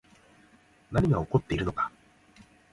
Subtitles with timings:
[0.91, 1.91] 何が起こっているのか